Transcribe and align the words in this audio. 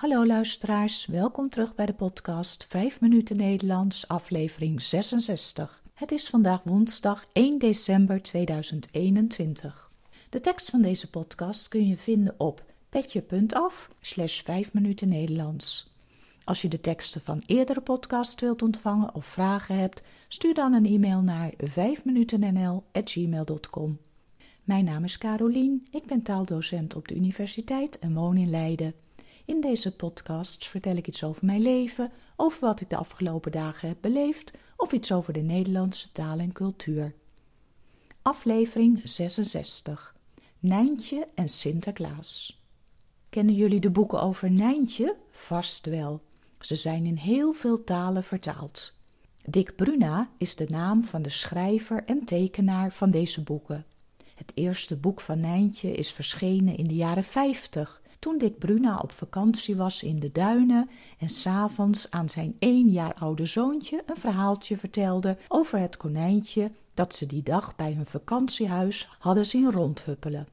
Hallo 0.00 0.26
luisteraars, 0.26 1.06
welkom 1.06 1.48
terug 1.48 1.74
bij 1.74 1.86
de 1.86 1.92
podcast 1.92 2.66
5 2.68 3.00
minuten 3.00 3.36
Nederlands, 3.36 4.08
aflevering 4.08 4.82
66. 4.82 5.82
Het 5.94 6.12
is 6.12 6.28
vandaag 6.28 6.62
woensdag 6.62 7.24
1 7.32 7.58
december 7.58 8.22
2021. 8.22 9.90
De 10.30 10.40
tekst 10.40 10.70
van 10.70 10.82
deze 10.82 11.10
podcast 11.10 11.68
kun 11.68 11.86
je 11.86 11.96
vinden 11.96 12.34
op 12.36 12.64
petje.af 12.88 13.90
slash 14.00 14.42
5 14.42 14.72
minuten 14.72 15.08
Nederlands. 15.08 15.94
Als 16.44 16.62
je 16.62 16.68
de 16.68 16.80
teksten 16.80 17.20
van 17.20 17.42
eerdere 17.46 17.80
podcasts 17.80 18.40
wilt 18.40 18.62
ontvangen 18.62 19.14
of 19.14 19.26
vragen 19.26 19.78
hebt, 19.78 20.02
stuur 20.28 20.54
dan 20.54 20.72
een 20.72 20.86
e-mail 20.86 21.20
naar 21.20 21.52
5minutennl.gmail.com. 21.64 23.98
Mijn 24.64 24.84
naam 24.84 25.04
is 25.04 25.18
Carolien, 25.18 25.86
ik 25.90 26.06
ben 26.06 26.22
taaldocent 26.22 26.96
op 26.96 27.08
de 27.08 27.14
universiteit 27.14 27.98
en 27.98 28.14
woon 28.14 28.36
in 28.36 28.50
Leiden. 28.50 28.94
In 29.44 29.60
deze 29.60 29.96
podcast 29.96 30.68
vertel 30.68 30.96
ik 30.96 31.06
iets 31.06 31.24
over 31.24 31.44
mijn 31.44 31.62
leven, 31.62 32.12
over 32.36 32.60
wat 32.60 32.80
ik 32.80 32.90
de 32.90 32.96
afgelopen 32.96 33.52
dagen 33.52 33.88
heb 33.88 33.98
beleefd 34.00 34.52
of 34.76 34.92
iets 34.92 35.12
over 35.12 35.32
de 35.32 35.40
Nederlandse 35.40 36.12
taal 36.12 36.38
en 36.38 36.52
cultuur. 36.52 37.14
Aflevering 38.22 39.00
66 39.04 40.14
Nijntje 40.58 41.26
en 41.34 41.48
Sinterklaas. 41.48 42.62
Kennen 43.28 43.54
jullie 43.54 43.80
de 43.80 43.90
boeken 43.90 44.22
over 44.22 44.50
Nijntje? 44.50 45.16
Vast 45.30 45.86
wel. 45.86 46.22
Ze 46.58 46.76
zijn 46.76 47.06
in 47.06 47.16
heel 47.16 47.52
veel 47.52 47.84
talen 47.84 48.24
vertaald. 48.24 48.94
Dick 49.44 49.76
Bruna 49.76 50.30
is 50.38 50.56
de 50.56 50.66
naam 50.68 51.04
van 51.04 51.22
de 51.22 51.30
schrijver 51.30 52.04
en 52.04 52.24
tekenaar 52.24 52.92
van 52.92 53.10
deze 53.10 53.42
boeken. 53.42 53.86
Het 54.34 54.52
eerste 54.54 54.96
boek 54.96 55.20
van 55.20 55.40
Nijntje 55.40 55.92
is 55.92 56.12
verschenen 56.12 56.76
in 56.76 56.86
de 56.86 56.94
jaren 56.94 57.24
50 57.24 58.02
toen 58.20 58.38
Dick 58.38 58.58
Bruna 58.58 58.98
op 58.98 59.12
vakantie 59.12 59.76
was 59.76 60.02
in 60.02 60.20
de 60.20 60.32
duinen 60.32 60.90
en 61.18 61.28
s'avonds 61.28 62.10
aan 62.10 62.28
zijn 62.28 62.56
één 62.58 62.88
jaar 62.88 63.14
oude 63.14 63.46
zoontje 63.46 64.02
een 64.06 64.16
verhaaltje 64.16 64.76
vertelde 64.76 65.38
over 65.48 65.78
het 65.78 65.96
konijntje 65.96 66.70
dat 66.94 67.14
ze 67.14 67.26
die 67.26 67.42
dag 67.42 67.76
bij 67.76 67.92
hun 67.92 68.06
vakantiehuis 68.06 69.08
hadden 69.18 69.46
zien 69.46 69.70
rondhuppelen. 69.70 70.48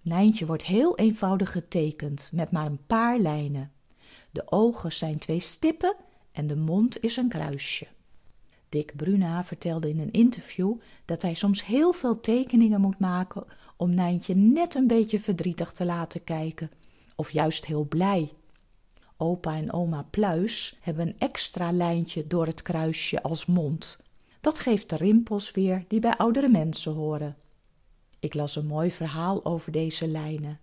Nijntje 0.00 0.46
wordt 0.46 0.64
heel 0.64 0.96
eenvoudig 0.96 1.52
getekend 1.52 2.30
met 2.32 2.50
maar 2.50 2.66
een 2.66 2.86
paar 2.86 3.18
lijnen. 3.18 3.72
De 4.30 4.50
ogen 4.50 4.92
zijn 4.92 5.18
twee 5.18 5.40
stippen 5.40 5.94
en 6.32 6.46
de 6.46 6.56
mond 6.56 7.02
is 7.02 7.16
een 7.16 7.28
kruisje. 7.28 7.86
Dick 8.76 8.96
Bruna 8.96 9.44
vertelde 9.44 9.88
in 9.88 10.00
een 10.00 10.10
interview 10.10 10.74
dat 11.04 11.22
hij 11.22 11.34
soms 11.34 11.64
heel 11.64 11.92
veel 11.92 12.20
tekeningen 12.20 12.80
moet 12.80 12.98
maken 12.98 13.44
om 13.76 13.94
Nijntje 13.94 14.34
net 14.34 14.74
een 14.74 14.86
beetje 14.86 15.20
verdrietig 15.20 15.72
te 15.72 15.84
laten 15.84 16.24
kijken, 16.24 16.70
of 17.14 17.30
juist 17.30 17.66
heel 17.66 17.84
blij. 17.84 18.32
Opa 19.16 19.56
en 19.56 19.72
oma 19.72 20.02
Pluis 20.10 20.76
hebben 20.80 21.06
een 21.06 21.18
extra 21.18 21.72
lijntje 21.72 22.26
door 22.26 22.46
het 22.46 22.62
kruisje 22.62 23.22
als 23.22 23.46
mond. 23.46 23.98
Dat 24.40 24.58
geeft 24.58 24.88
de 24.88 24.96
rimpels 24.96 25.50
weer 25.50 25.84
die 25.88 26.00
bij 26.00 26.16
oudere 26.16 26.48
mensen 26.48 26.92
horen. 26.92 27.36
Ik 28.20 28.34
las 28.34 28.56
een 28.56 28.66
mooi 28.66 28.90
verhaal 28.90 29.44
over 29.44 29.72
deze 29.72 30.06
lijnen. 30.06 30.60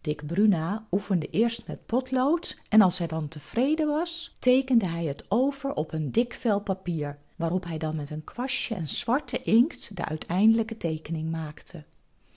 Dick 0.00 0.26
Bruna 0.26 0.86
oefende 0.90 1.30
eerst 1.30 1.66
met 1.66 1.86
potlood 1.86 2.58
en 2.68 2.80
als 2.80 2.98
hij 2.98 3.06
dan 3.06 3.28
tevreden 3.28 3.86
was, 3.86 4.32
tekende 4.38 4.86
hij 4.86 5.04
het 5.04 5.24
over 5.28 5.74
op 5.74 5.92
een 5.92 6.12
dik 6.12 6.34
vel 6.34 6.60
papier, 6.60 7.18
waarop 7.36 7.64
hij 7.64 7.78
dan 7.78 7.96
met 7.96 8.10
een 8.10 8.24
kwastje 8.24 8.74
en 8.74 8.88
zwarte 8.88 9.42
inkt 9.42 9.96
de 9.96 10.04
uiteindelijke 10.04 10.76
tekening 10.76 11.30
maakte. 11.30 11.84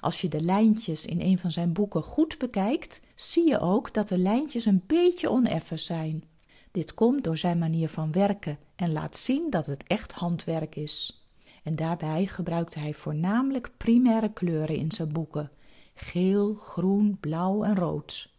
Als 0.00 0.20
je 0.20 0.28
de 0.28 0.42
lijntjes 0.42 1.06
in 1.06 1.20
een 1.20 1.38
van 1.38 1.50
zijn 1.50 1.72
boeken 1.72 2.02
goed 2.02 2.38
bekijkt, 2.38 3.00
zie 3.14 3.48
je 3.48 3.58
ook 3.58 3.94
dat 3.94 4.08
de 4.08 4.18
lijntjes 4.18 4.64
een 4.64 4.82
beetje 4.86 5.30
oneffen 5.30 5.78
zijn. 5.78 6.24
Dit 6.70 6.94
komt 6.94 7.24
door 7.24 7.36
zijn 7.36 7.58
manier 7.58 7.88
van 7.88 8.12
werken 8.12 8.58
en 8.76 8.92
laat 8.92 9.16
zien 9.16 9.50
dat 9.50 9.66
het 9.66 9.82
echt 9.82 10.12
handwerk 10.12 10.76
is. 10.76 11.24
En 11.62 11.76
daarbij 11.76 12.26
gebruikte 12.26 12.78
hij 12.78 12.94
voornamelijk 12.94 13.70
primaire 13.76 14.32
kleuren 14.32 14.76
in 14.76 14.90
zijn 14.90 15.12
boeken: 15.12 15.50
geel, 15.94 16.54
groen, 16.54 17.16
blauw 17.20 17.64
en 17.64 17.76
rood. 17.76 18.29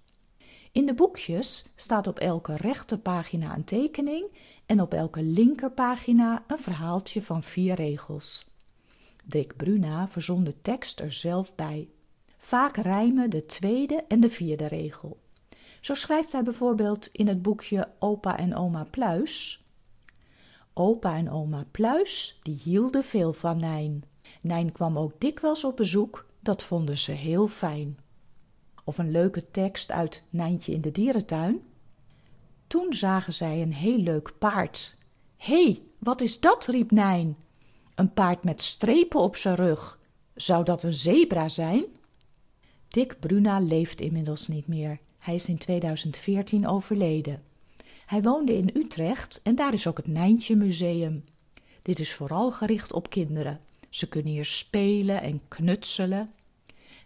In 0.72 0.86
de 0.86 0.94
boekjes 0.94 1.66
staat 1.76 2.08
op 2.08 2.20
elke 2.20 2.56
rechterpagina 2.56 3.56
een 3.56 3.64
tekening 3.64 4.26
en 4.66 4.82
op 4.82 4.94
elke 4.94 5.24
linkerpagina 5.24 6.44
een 6.48 6.60
verhaaltje 6.60 7.22
van 7.22 7.44
vier 7.44 7.76
regels. 7.76 8.50
Dick 9.24 9.56
Bruna 9.56 10.08
verzon 10.08 10.44
de 10.44 10.62
tekst 10.62 11.00
er 11.00 11.14
zelf 11.14 11.56
bij. 11.56 11.90
Vaak 12.38 12.78
rijmen 12.78 13.30
de 13.30 13.46
tweede 13.46 14.04
en 14.08 14.20
de 14.20 14.30
vierde 14.30 14.68
regel. 14.68 15.20
Zo 15.82 15.94
schrijft 15.94 16.32
hij 16.32 16.44
bijvoorbeeld 16.44 17.10
in 17.12 17.28
het 17.28 17.42
boekje 17.42 17.90
Opa 18.00 18.38
en 18.38 18.56
Oma 18.56 18.84
Pluis. 18.84 19.64
Opa 20.74 21.16
en 21.16 21.30
oma 21.30 21.66
Pluis, 21.72 22.40
die 22.44 22.60
hielden 22.64 23.04
veel 23.04 23.34
van 23.34 23.60
Nijn. 23.60 24.04
Nijn 24.42 24.72
kwam 24.72 24.98
ook 24.98 25.20
dikwijls 25.20 25.64
op 25.64 25.76
bezoek, 25.76 26.26
dat 26.40 26.64
vonden 26.64 26.98
ze 26.98 27.12
heel 27.12 27.48
fijn. 27.48 27.98
Of 28.84 28.98
een 28.98 29.12
leuke 29.12 29.52
tekst 29.52 29.92
uit 29.92 30.24
Nijntje 30.30 30.74
in 30.74 30.82
de 30.82 30.92
dierentuin. 30.92 31.62
Toen 32.68 32.94
zagen 32.94 33.34
zij 33.34 33.62
een 33.62 33.74
heel 33.74 33.98
leuk 33.98 34.34
paard. 34.38 34.96
Hé, 35.38 35.64
hey, 35.64 35.82
wat 35.98 36.22
is 36.22 36.40
dat? 36.40 36.66
riep 36.66 36.92
Nijn. 36.92 37.38
Een 37.96 38.14
paard 38.14 38.44
met 38.44 38.62
strepen 38.62 39.20
op 39.20 39.36
zijn 39.36 39.56
rug. 39.56 40.00
Zou 40.36 40.64
dat 40.64 40.84
een 40.84 40.94
zebra 40.94 41.50
zijn? 41.50 41.86
Dick 42.88 43.20
Bruna 43.20 43.60
leeft 43.60 44.02
inmiddels 44.02 44.48
niet 44.48 44.68
meer. 44.68 45.00
Hij 45.18 45.36
is 45.36 45.48
in 45.48 45.58
2014 45.58 46.68
overleden. 46.68 47.44
Hij 48.06 48.22
woonde 48.22 48.58
in 48.58 48.70
Utrecht 48.74 49.40
en 49.44 49.56
daar 49.56 49.74
is 49.74 49.88
ook 49.88 49.98
het 49.98 50.08
Nijntje 50.08 50.56
Museum. 50.56 51.24
Dit 51.82 52.00
is 52.00 52.14
vooral 52.14 52.52
gericht 52.52 52.94
op 52.94 53.10
kinderen. 53.10 53.60
Ze 53.90 54.08
kunnen 54.08 54.32
hier 54.32 54.46
spelen 54.46 55.22
en 55.22 55.42
knutselen. 55.48 56.32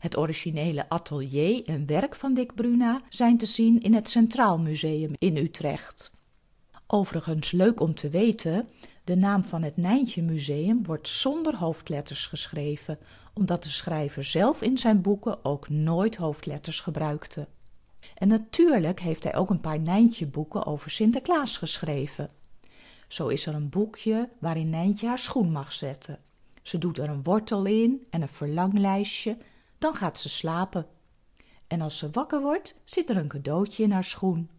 Het 0.05 0.17
originele 0.17 0.89
atelier 0.89 1.65
en 1.65 1.85
werk 1.85 2.15
van 2.15 2.33
Dick 2.33 2.55
Bruna 2.55 3.01
zijn 3.09 3.37
te 3.37 3.45
zien 3.45 3.81
in 3.81 3.93
het 3.93 4.09
Centraal 4.09 4.59
Museum 4.59 5.11
in 5.17 5.37
Utrecht. 5.37 6.11
Overigens 6.87 7.51
leuk 7.51 7.79
om 7.79 7.93
te 7.95 8.09
weten 8.09 8.67
de 9.03 9.15
naam 9.15 9.43
van 9.43 9.63
het 9.63 9.77
Nijntje 9.77 10.23
Museum 10.23 10.83
wordt 10.83 11.07
zonder 11.07 11.55
hoofdletters 11.55 12.27
geschreven, 12.27 12.97
omdat 13.33 13.63
de 13.63 13.69
schrijver 13.69 14.23
zelf 14.23 14.61
in 14.61 14.77
zijn 14.77 15.01
boeken 15.01 15.45
ook 15.45 15.69
nooit 15.69 16.15
hoofdletters 16.15 16.79
gebruikte. 16.79 17.47
En 18.15 18.27
natuurlijk 18.27 18.99
heeft 18.99 19.23
hij 19.23 19.35
ook 19.35 19.49
een 19.49 19.61
paar 19.61 19.79
Nijntje 19.79 20.27
boeken 20.27 20.65
over 20.65 20.91
Sinterklaas 20.91 21.57
geschreven. 21.57 22.29
Zo 23.07 23.27
is 23.27 23.45
er 23.45 23.55
een 23.55 23.69
boekje 23.69 24.29
waarin 24.39 24.69
Nijntje 24.69 25.07
haar 25.07 25.19
schoen 25.19 25.51
mag 25.51 25.73
zetten. 25.73 26.19
Ze 26.61 26.77
doet 26.77 26.97
er 26.97 27.09
een 27.09 27.23
wortel 27.23 27.65
in 27.65 28.05
en 28.09 28.21
een 28.21 28.27
verlanglijstje, 28.27 29.37
dan 29.85 29.95
gaat 29.95 30.17
ze 30.17 30.29
slapen. 30.29 30.87
En 31.67 31.81
als 31.81 31.97
ze 31.97 32.09
wakker 32.09 32.41
wordt, 32.41 32.75
zit 32.83 33.09
er 33.09 33.17
een 33.17 33.27
cadeautje 33.27 33.83
in 33.83 33.91
haar 33.91 34.03
schoen. 34.03 34.49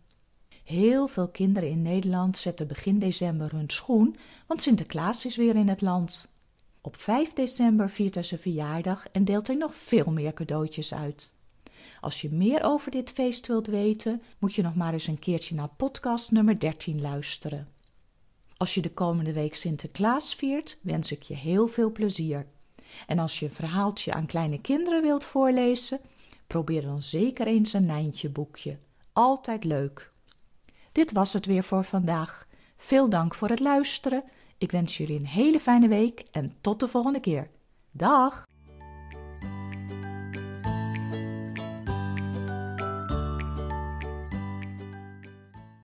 Heel 0.64 1.08
veel 1.08 1.28
kinderen 1.28 1.68
in 1.68 1.82
Nederland 1.82 2.36
zetten 2.36 2.66
begin 2.66 2.98
december 2.98 3.52
hun 3.52 3.70
schoen, 3.70 4.16
want 4.46 4.62
Sinterklaas 4.62 5.26
is 5.26 5.36
weer 5.36 5.56
in 5.56 5.68
het 5.68 5.80
land. 5.80 6.34
Op 6.80 6.96
5 6.96 7.32
december 7.32 7.90
viert 7.90 8.14
hij 8.14 8.22
zijn 8.22 8.40
verjaardag 8.40 9.08
en 9.12 9.24
deelt 9.24 9.46
hij 9.46 9.56
nog 9.56 9.74
veel 9.74 10.10
meer 10.10 10.32
cadeautjes 10.32 10.94
uit. 10.94 11.34
Als 12.00 12.20
je 12.20 12.30
meer 12.30 12.62
over 12.62 12.90
dit 12.90 13.10
feest 13.10 13.46
wilt 13.46 13.66
weten, 13.66 14.22
moet 14.38 14.54
je 14.54 14.62
nog 14.62 14.74
maar 14.74 14.92
eens 14.92 15.06
een 15.06 15.18
keertje 15.18 15.54
naar 15.54 15.70
podcast 15.76 16.30
nummer 16.30 16.60
13 16.60 17.00
luisteren. 17.00 17.68
Als 18.56 18.74
je 18.74 18.80
de 18.80 18.92
komende 18.92 19.32
week 19.32 19.54
Sinterklaas 19.54 20.34
viert, 20.34 20.78
wens 20.82 21.12
ik 21.12 21.22
je 21.22 21.34
heel 21.34 21.66
veel 21.68 21.92
plezier. 21.92 22.46
En 23.06 23.18
als 23.18 23.38
je 23.38 23.46
een 23.46 23.52
verhaaltje 23.52 24.12
aan 24.12 24.26
kleine 24.26 24.60
kinderen 24.60 25.02
wilt 25.02 25.24
voorlezen, 25.24 26.00
probeer 26.46 26.82
dan 26.82 27.02
zeker 27.02 27.46
eens 27.46 27.72
een 27.72 27.86
Nijntje 27.86 28.28
boekje. 28.28 28.78
Altijd 29.12 29.64
leuk. 29.64 30.10
Dit 30.92 31.12
was 31.12 31.32
het 31.32 31.46
weer 31.46 31.64
voor 31.64 31.84
vandaag. 31.84 32.46
Veel 32.76 33.08
dank 33.08 33.34
voor 33.34 33.48
het 33.48 33.60
luisteren. 33.60 34.24
Ik 34.58 34.70
wens 34.70 34.96
jullie 34.96 35.18
een 35.18 35.26
hele 35.26 35.60
fijne 35.60 35.88
week 35.88 36.24
en 36.30 36.56
tot 36.60 36.80
de 36.80 36.88
volgende 36.88 37.20
keer. 37.20 37.50
Dag! 37.90 38.44